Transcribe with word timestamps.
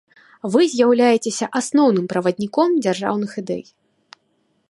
Вы 0.53 0.61
з'яўляецеся 0.75 1.49
асноўным 1.59 2.05
правадніком 2.15 2.69
дзяржаўных 2.85 3.31
ідэй. 3.43 3.63